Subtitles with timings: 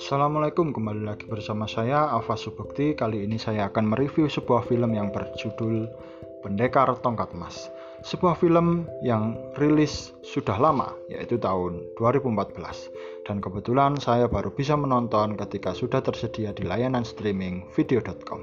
[0.00, 2.96] Assalamualaikum, kembali lagi bersama saya Alfa Subukti.
[2.96, 5.92] Kali ini saya akan mereview sebuah film yang berjudul
[6.40, 7.68] Pendekar Tongkat Emas.
[8.00, 13.28] Sebuah film yang rilis sudah lama, yaitu tahun 2014.
[13.28, 18.40] Dan kebetulan saya baru bisa menonton ketika sudah tersedia di layanan streaming video.com.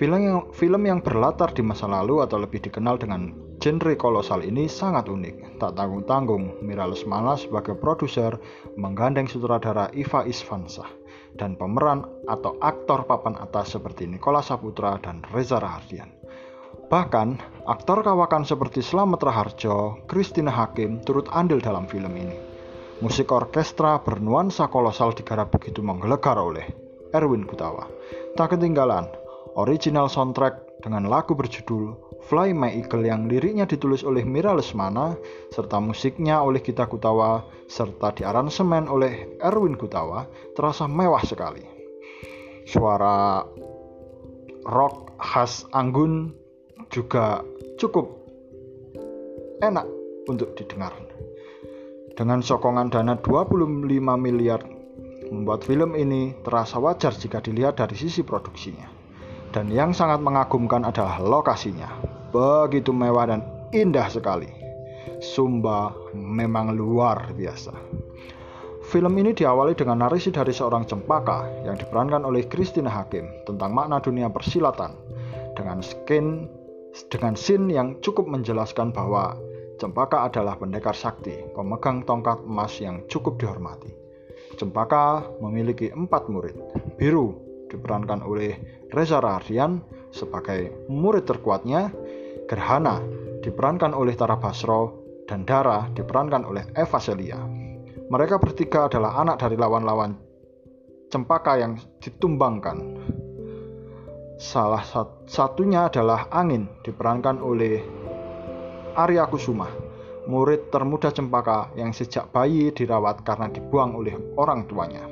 [0.00, 3.36] Film yang, film yang berlatar di masa lalu atau lebih dikenal dengan
[3.68, 5.60] genre kolosal ini sangat unik.
[5.60, 8.40] Tak tanggung-tanggung, Mira Lesmana sebagai produser
[8.80, 10.88] menggandeng sutradara Iva Isfansa
[11.36, 16.08] dan pemeran atau aktor papan atas seperti Nikola Saputra dan Reza Rahardian.
[16.88, 17.28] Bahkan,
[17.68, 22.40] aktor kawakan seperti Slamet Raharjo, Christina Hakim turut andil dalam film ini.
[23.04, 26.64] Musik orkestra bernuansa kolosal digarap begitu menggelegar oleh
[27.12, 27.84] Erwin Gutawa.
[28.32, 29.04] Tak ketinggalan,
[29.60, 35.14] original soundtrack dengan lagu berjudul Fly My Eagle yang liriknya ditulis oleh Mira Lesmana
[35.54, 40.26] serta musiknya oleh Gita Kutawa serta diaransemen oleh Erwin Kutawa
[40.58, 41.62] terasa mewah sekali.
[42.66, 43.46] Suara
[44.66, 46.34] rock khas Anggun
[46.92, 47.40] juga
[47.80, 48.18] cukup
[49.64, 49.86] enak
[50.28, 50.92] untuk didengar.
[52.18, 53.86] Dengan sokongan dana 25
[54.18, 54.60] miliar
[55.30, 58.90] membuat film ini terasa wajar jika dilihat dari sisi produksinya.
[59.48, 61.88] Dan yang sangat mengagumkan adalah lokasinya.
[62.28, 63.40] Begitu mewah dan
[63.72, 64.48] indah sekali.
[65.18, 67.74] Sumba memang luar biasa.
[68.88, 74.00] Film ini diawali dengan narasi dari seorang cempaka yang diperankan oleh Christina Hakim tentang makna
[74.00, 74.96] dunia persilatan
[75.52, 76.48] dengan skin
[77.12, 79.36] dengan scene yang cukup menjelaskan bahwa
[79.76, 83.92] cempaka adalah pendekar sakti, pemegang tongkat emas yang cukup dihormati.
[84.56, 86.56] Cempaka memiliki empat murid.
[86.96, 87.36] Biru
[87.68, 88.56] diperankan oleh
[88.88, 91.92] Reza Rahardian sebagai murid terkuatnya,
[92.48, 93.04] Gerhana
[93.44, 97.36] diperankan oleh Tara Basro, dan Dara diperankan oleh Eva Celia.
[98.08, 100.16] Mereka bertiga adalah anak dari lawan-lawan
[101.12, 102.96] cempaka yang ditumbangkan.
[104.40, 104.80] Salah
[105.28, 107.84] satunya adalah Angin, diperankan oleh
[108.96, 109.68] Arya Kusuma,
[110.24, 115.04] murid termuda cempaka yang sejak bayi dirawat karena dibuang oleh orang tuanya.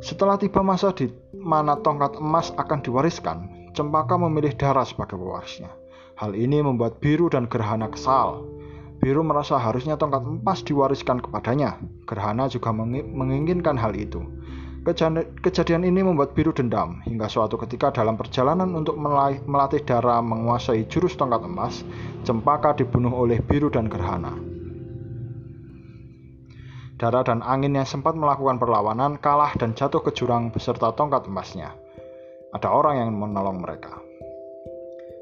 [0.00, 1.06] Setelah tiba masa di
[1.38, 5.70] mana tongkat emas akan diwariskan, Cempaka memilih Dara sebagai pewarisnya.
[6.20, 8.44] Hal ini membuat Biru dan Gerhana kesal.
[9.00, 11.80] Biru merasa harusnya tongkat emas diwariskan kepadanya.
[12.04, 14.20] Gerhana juga menginginkan hal itu.
[15.40, 19.00] Kejadian ini membuat Biru dendam hingga suatu ketika dalam perjalanan untuk
[19.48, 21.88] melatih Dara menguasai jurus tongkat emas,
[22.28, 24.36] Cempaka dibunuh oleh Biru dan Gerhana.
[27.00, 31.72] Dara dan Angin yang sempat melakukan perlawanan kalah dan jatuh ke jurang beserta tongkat emasnya.
[32.52, 34.09] Ada orang yang menolong mereka.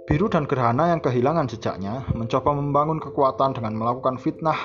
[0.08, 4.56] Biru dan Gerhana yang kehilangan jejaknya mencoba membangun kekuatan dengan melakukan fitnah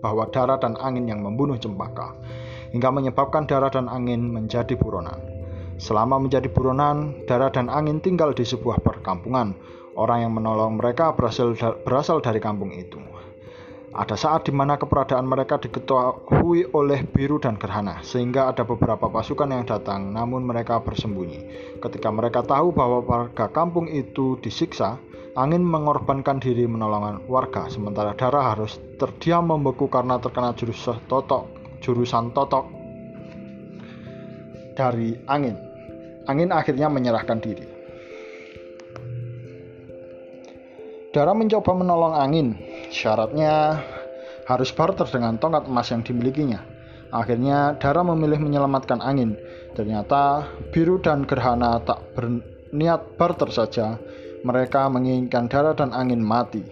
[0.00, 2.16] bahwa Dara dan Angin yang membunuh Cempaka,
[2.72, 5.20] hingga menyebabkan Dara dan Angin menjadi buronan.
[5.76, 9.52] Selama menjadi buronan, Dara dan Angin tinggal di sebuah perkampungan.
[9.92, 11.52] Orang yang menolong mereka berasal,
[11.84, 12.96] berasal dari kampung itu.
[13.88, 19.48] Ada saat di mana keberadaan mereka diketahui oleh Biru dan Gerhana, sehingga ada beberapa pasukan
[19.48, 21.40] yang datang, namun mereka bersembunyi.
[21.80, 25.00] Ketika mereka tahu bahwa warga kampung itu disiksa,
[25.38, 31.46] Angin mengorbankan diri menolong warga, sementara Dara harus terdiam membeku karena terkena jurus totok,
[31.78, 32.66] jurusan totok
[34.74, 35.54] dari Angin.
[36.26, 37.64] Angin akhirnya menyerahkan diri.
[41.14, 42.67] Dara mencoba menolong Angin,
[42.98, 43.78] Syaratnya
[44.50, 46.58] harus barter dengan tongkat emas yang dimilikinya.
[47.14, 49.38] Akhirnya Dara memilih menyelamatkan angin.
[49.78, 54.02] Ternyata Biru dan Gerhana tak berniat barter saja.
[54.42, 56.66] Mereka menginginkan Dara dan angin mati.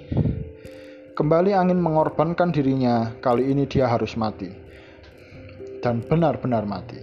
[1.14, 4.50] Kembali angin mengorbankan dirinya, kali ini dia harus mati.
[5.78, 6.98] Dan benar-benar mati.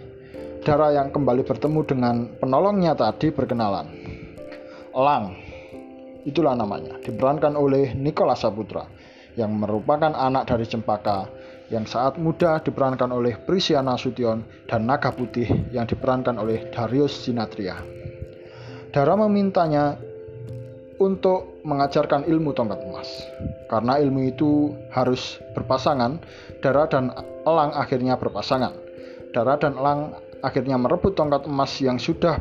[0.68, 3.88] Dara yang kembali bertemu dengan penolongnya tadi berkenalan.
[4.92, 5.32] Lang,
[6.28, 9.03] itulah namanya, diperankan oleh Nikola Saputra
[9.40, 11.30] yang merupakan anak dari Cempaka
[11.74, 17.82] yang saat muda diperankan oleh Prisiana Sution dan Naga Putih yang diperankan oleh Darius Sinatria.
[18.94, 19.98] Dara memintanya
[21.02, 23.10] untuk mengajarkan ilmu tongkat emas.
[23.66, 26.22] Karena ilmu itu harus berpasangan,
[26.62, 27.10] Dara dan
[27.44, 28.78] Elang akhirnya berpasangan.
[29.34, 30.14] Dara dan Elang
[30.46, 32.38] akhirnya merebut tongkat emas yang sudah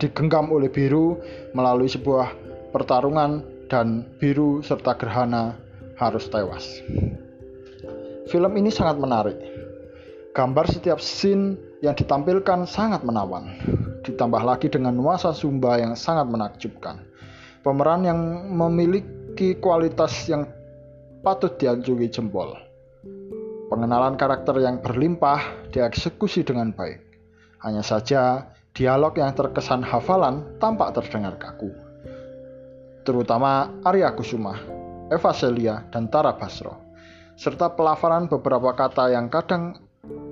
[0.00, 1.20] digenggam oleh Biru
[1.52, 2.32] melalui sebuah
[2.72, 5.58] pertarungan dan biru serta gerhana
[5.98, 6.78] harus tewas.
[8.30, 9.34] Film ini sangat menarik.
[10.30, 13.50] Gambar setiap scene yang ditampilkan sangat menawan.
[14.06, 17.02] Ditambah lagi dengan nuansa Sumba yang sangat menakjubkan.
[17.66, 20.46] Pemeran yang memiliki kualitas yang
[21.26, 22.54] patut dianjungi jempol.
[23.74, 27.02] Pengenalan karakter yang berlimpah dieksekusi dengan baik.
[27.66, 31.83] Hanya saja, dialog yang terkesan hafalan tampak terdengar kaku.
[33.04, 34.56] Terutama Arya Kusuma,
[35.12, 36.80] Eva Celia, dan Tara Basro.
[37.36, 39.76] Serta pelafalan beberapa kata yang kadang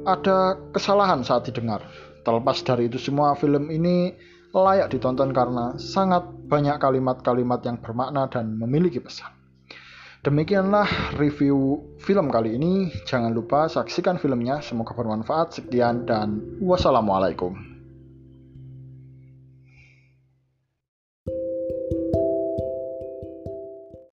[0.09, 1.85] ada kesalahan saat didengar.
[2.25, 4.17] Terlepas dari itu semua, film ini
[4.57, 9.33] layak ditonton karena sangat banyak kalimat-kalimat yang bermakna dan memiliki pesan.
[10.23, 12.95] Demikianlah review film kali ini.
[13.11, 14.63] Jangan lupa saksikan filmnya.
[14.63, 15.59] Semoga bermanfaat.
[15.59, 17.72] Sekian dan wassalamualaikum.